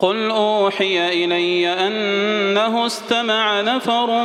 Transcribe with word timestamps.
قل 0.00 0.30
أوحي 0.30 1.24
إلي 1.24 1.68
أنه 1.68 2.86
استمع 2.86 3.60
نفر 3.60 4.24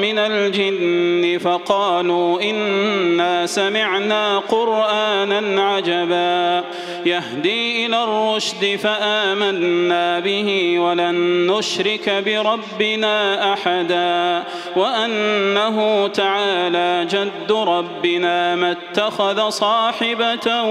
من 0.00 0.18
الجن 0.18 1.38
فقالوا 1.38 2.42
إنا 2.42 3.46
سمعنا 3.46 4.38
قرآنا 4.38 5.62
عجبا 5.62 6.64
يهدي 7.06 7.86
إلى 7.86 8.04
الرشد 8.04 8.78
فآمنا 8.82 10.18
به 10.18 10.78
ولن 10.78 11.46
نشرك 11.46 12.10
بربنا 12.26 13.52
أحدا 13.52 14.42
وأنه 14.76 16.08
تعالى 16.08 17.06
جد 17.10 17.52
ربنا 17.52 18.56
ما 18.56 18.70
اتخذ 18.70 19.48
صاحبة 19.48 20.62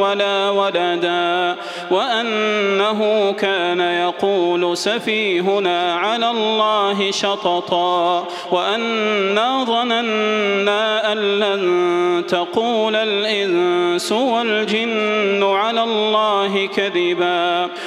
ولا 0.00 0.50
ولدا 0.50 1.56
وأنه 1.90 3.32
كان 3.32 3.63
كان 3.64 3.80
يقول 3.80 4.76
سفيهنا 4.76 5.94
على 5.94 6.30
الله 6.30 7.10
شططا 7.10 8.28
وأنا 8.50 9.64
ظننا 9.64 11.12
أن 11.12 11.18
لن 11.18 12.26
تقول 12.26 12.96
الإنس 12.96 14.12
والجن 14.12 15.42
على 15.44 15.82
الله 15.82 16.66
كذبا 16.66 17.68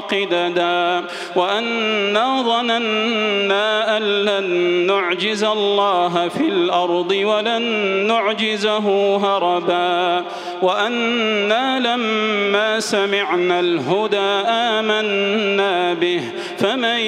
قددا 0.00 1.04
وأنا 1.36 2.42
ظننا 2.42 3.96
أن 3.96 4.02
لن 4.02 4.46
نعجز 4.86 5.44
الله 5.44 6.28
في 6.28 6.40
الأرض 6.48 7.10
ولن 7.12 7.62
نعجزه 8.06 9.16
هربا 9.16 10.24
وأنا 10.62 11.80
لما 11.80 12.80
سمعنا 12.80 13.60
الهدى 13.60 14.46
آمنا 14.46 15.94
به 15.94 16.22
فمن 16.58 16.98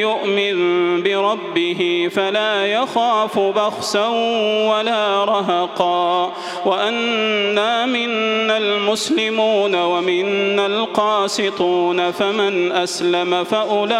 يؤمن 0.00 0.56
بربه 1.02 2.08
فلا 2.14 2.66
يخاف 2.66 3.38
بخسا 3.38 4.06
ولا 4.68 5.24
رهقا 5.24 6.32
وأنا 6.66 7.86
منا 7.86 8.58
المسلمون 8.58 9.74
ومنا 9.74 10.66
القاسطون 10.66 11.61
فمن 12.10 12.72
أسلم 12.72 13.44
فأولئك 13.44 13.92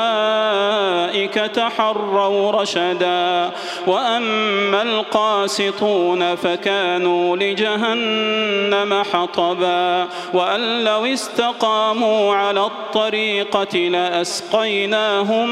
تحروا 1.27 2.51
رشدا 2.53 3.51
وأما 3.87 4.83
القاسطون 4.83 6.35
فكانوا 6.35 7.37
لجهنم 7.37 9.03
حطبا. 9.13 10.09
وأن 10.35 10.85
لو 10.85 11.05
استقاموا 11.05 12.35
على 12.35 12.61
الطريقة 12.61 13.79
لأسقيناهم 13.79 15.49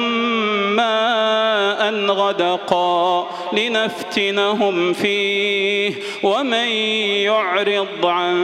ماء 0.76 1.94
غدقا 1.94 3.26
لنفتنهم 3.52 4.92
فيه. 4.92 5.94
ومن 6.22 6.68
يعرض 7.24 8.06
عن 8.06 8.40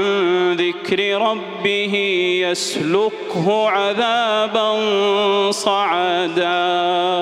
ذكر 0.52 1.20
ربه 1.20 1.94
يسلكه 2.50 3.68
عذابا 3.68 4.76
صعدا. 5.50 7.15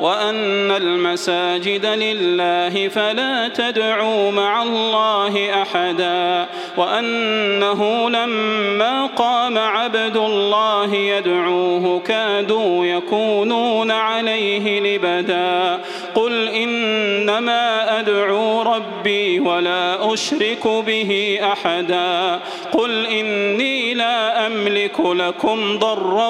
وأن 0.00 0.70
المساجد 0.70 1.86
لله 1.86 2.88
فلا 2.88 3.48
تدعوا 3.48 4.30
مع 4.30 4.62
الله 4.62 5.62
أحدا 5.62 6.46
وأنه 6.76 8.10
لما 8.10 9.06
قام 9.06 9.58
عبد 9.58 10.16
الله 10.16 10.94
يدعوه 10.94 12.00
كادوا 12.00 12.86
يكونون 12.86 13.90
عليه 13.90 14.80
لبدا 14.80 15.80
قل 16.14 16.48
إنما 16.48 18.00
أدعو 18.00 18.62
ربي 18.62 19.40
ولا 19.40 20.14
أشرك 20.14 20.66
به 20.66 21.38
أحدا 21.42 22.40
قل 22.72 23.06
إني 23.06 23.94
لا 23.94 24.41
أملك 24.46 25.00
لكم 25.00 25.78
ضرا 25.78 26.28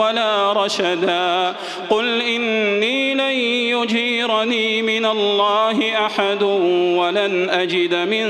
ولا 0.00 0.52
رشدا 0.52 1.54
قل 1.90 2.22
إني 2.22 3.14
لن 3.14 3.30
يجيرني 3.82 4.82
من 4.82 5.06
الله 5.06 6.06
أحد 6.06 6.42
ولن 6.42 7.50
أجد 7.50 7.94
من 7.94 8.24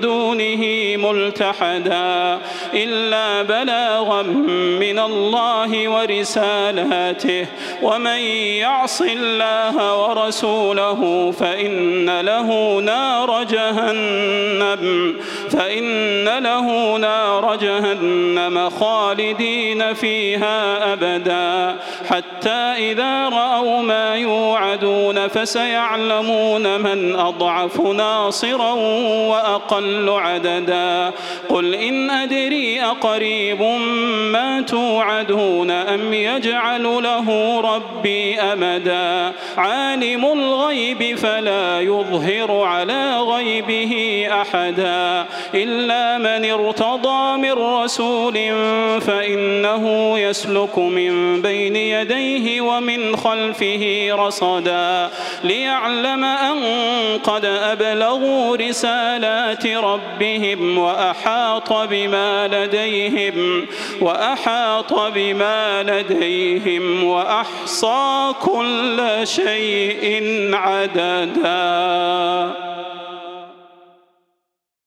دونه 0.00 0.62
ملتحدا 0.96 2.38
إلا 2.74 3.42
بلاغا 3.42 4.22
من 4.80 4.98
الله 4.98 5.88
ورسالاته 5.88 7.46
ومن 7.82 8.18
يعص 8.58 9.00
الله 9.00 10.02
ورسوله 10.02 11.32
فإن 11.38 12.20
له 12.20 12.78
نار 12.80 13.42
جهنم 13.42 15.14
فإن 15.50 16.24
له 16.24 16.96
نار 16.96 17.56
جهنم 17.56 18.70
خالدين 18.70 19.94
فيها 19.94 20.92
أبدا 20.92 21.76
حتى 22.10 22.90
إذا 22.90 23.28
رأوا 23.28 23.82
ما 23.82 24.16
يوعدون 24.16 24.87
فسيعلمون 25.28 26.80
من 26.80 27.16
أضعف 27.16 27.80
ناصرا 27.80 28.72
وأقل 29.30 30.10
عددا. 30.10 31.12
قل 31.48 31.74
إن 31.74 32.10
أدري 32.10 32.82
أقريب 32.82 33.62
ما 34.32 34.60
توعدون 34.60 35.70
أم 35.70 36.14
يجعل 36.14 36.82
له 36.82 37.60
ربي 37.60 38.40
أمدا. 38.40 39.32
عالم 39.56 40.24
الغيب 40.24 41.18
فلا 41.18 41.80
يظهر 41.80 42.62
على 42.62 43.20
غيبه 43.20 44.26
أحدا. 44.42 45.26
إلا 45.54 46.18
من 46.18 46.50
ارتضى 46.50 47.36
من 47.36 47.52
رسول 47.52 48.34
فإنه 49.00 49.84
يسلك 50.18 50.78
من 50.78 51.42
بين 51.42 51.76
يديه 51.76 52.60
ومن 52.60 53.16
خلفه 53.16 54.08
رصدا. 54.12 54.77
ليعلم 55.44 56.24
أن 56.24 56.58
قد 57.24 57.44
أبلغوا 57.44 58.56
رسالات 58.56 59.66
ربهم 59.66 60.78
وأحاط 60.78 61.72
بما 61.72 62.48
لديهم 62.48 63.66
وأحاط 64.00 64.94
بما 64.94 65.82
لديهم 65.82 67.04
وأحصى 67.04 68.32
كل 68.42 69.02
شيء 69.24 70.22
عددا. 70.52 72.52